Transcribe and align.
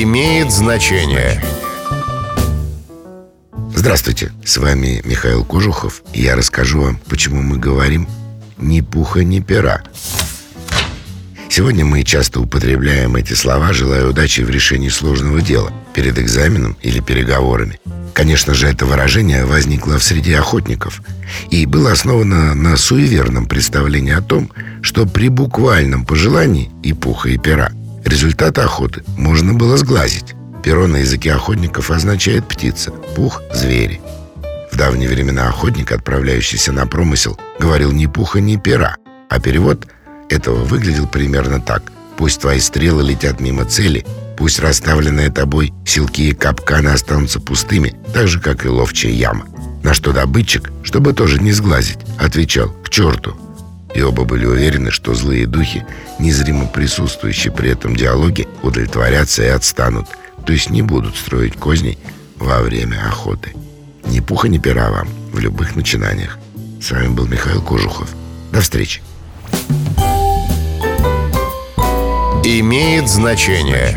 имеет 0.00 0.50
значение. 0.50 1.42
Здравствуйте, 3.74 4.32
с 4.42 4.56
вами 4.56 5.02
Михаил 5.04 5.44
Кожухов, 5.44 6.02
и 6.14 6.22
я 6.22 6.34
расскажу 6.34 6.80
вам, 6.80 6.98
почему 7.10 7.42
мы 7.42 7.58
говорим 7.58 8.08
«ни 8.56 8.80
пуха, 8.80 9.22
ни 9.22 9.40
пера». 9.40 9.82
Сегодня 11.50 11.84
мы 11.84 12.04
часто 12.04 12.40
употребляем 12.40 13.16
эти 13.16 13.34
слова, 13.34 13.74
желая 13.74 14.06
удачи 14.06 14.40
в 14.40 14.48
решении 14.48 14.88
сложного 14.88 15.42
дела, 15.42 15.70
перед 15.92 16.18
экзаменом 16.18 16.78
или 16.80 17.00
переговорами. 17.00 17.78
Конечно 18.14 18.54
же, 18.54 18.68
это 18.68 18.86
выражение 18.86 19.44
возникло 19.44 19.98
в 19.98 20.02
среде 20.02 20.38
охотников 20.38 21.02
и 21.50 21.66
было 21.66 21.92
основано 21.92 22.54
на 22.54 22.78
суеверном 22.78 23.44
представлении 23.44 24.14
о 24.14 24.22
том, 24.22 24.50
что 24.80 25.04
при 25.04 25.28
буквальном 25.28 26.06
пожелании 26.06 26.70
и 26.82 26.94
пуха, 26.94 27.28
и 27.28 27.36
пера 27.36 27.72
результат 28.12 28.58
охоты 28.58 29.02
можно 29.16 29.54
было 29.54 29.78
сглазить. 29.78 30.34
Перо 30.62 30.86
на 30.86 30.98
языке 30.98 31.32
охотников 31.32 31.90
означает 31.90 32.46
птица, 32.46 32.92
пух– 33.16 33.42
звери. 33.54 34.00
В 34.70 34.76
давние 34.76 35.08
времена 35.08 35.48
охотник, 35.48 35.90
отправляющийся 35.92 36.72
на 36.72 36.86
промысел, 36.86 37.38
говорил 37.58 37.90
ни 37.90 38.06
пуха, 38.06 38.40
ни 38.40 38.56
пера, 38.56 38.96
а 39.28 39.40
перевод– 39.40 39.86
этого 40.28 40.64
выглядел 40.64 41.06
примерно 41.06 41.60
так. 41.60 41.82
Пусть 42.16 42.40
твои 42.40 42.60
стрелы 42.60 43.02
летят 43.02 43.40
мимо 43.40 43.64
цели, 43.64 44.06
пусть 44.36 44.60
расставленные 44.60 45.30
тобой 45.30 45.72
силки 45.84 46.22
и 46.22 46.34
капканы 46.34 46.88
останутся 46.88 47.40
пустыми, 47.40 47.94
так 48.14 48.28
же, 48.28 48.40
как 48.40 48.64
и 48.64 48.68
ловчая 48.68 49.12
яма. 49.12 49.46
На 49.82 49.94
что 49.94 50.12
добытчик, 50.12 50.70
чтобы 50.82 51.12
тоже 51.12 51.38
не 51.40 51.52
сглазить, 51.52 51.98
отвечал 52.18 52.68
«к 52.84 52.90
черту». 52.90 53.36
И 53.94 54.02
оба 54.02 54.24
были 54.24 54.46
уверены, 54.46 54.90
что 54.90 55.14
злые 55.14 55.46
духи, 55.46 55.84
незримо 56.18 56.66
присутствующие 56.66 57.52
при 57.52 57.70
этом 57.70 57.94
диалоге, 57.94 58.48
удовлетворятся 58.62 59.42
и 59.42 59.48
отстанут, 59.48 60.06
то 60.46 60.52
есть 60.52 60.70
не 60.70 60.82
будут 60.82 61.16
строить 61.16 61.56
козней 61.56 61.98
во 62.36 62.60
время 62.60 62.96
охоты. 63.06 63.54
Ни 64.06 64.20
пуха, 64.20 64.48
ни 64.48 64.58
пера 64.58 64.90
вам 64.90 65.08
в 65.32 65.38
любых 65.38 65.76
начинаниях. 65.76 66.38
С 66.80 66.90
вами 66.90 67.08
был 67.08 67.26
Михаил 67.26 67.62
Кожухов. 67.62 68.08
До 68.50 68.60
встречи. 68.60 69.02
Имеет 72.44 73.08
значение. 73.08 73.96